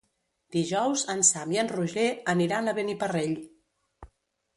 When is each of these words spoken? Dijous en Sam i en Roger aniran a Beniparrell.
Dijous 0.53 1.03
en 1.13 1.19
Sam 1.27 1.53
i 1.55 1.59
en 1.63 1.69
Roger 1.71 2.05
aniran 2.33 2.71
a 2.71 2.73
Beniparrell. 2.79 3.37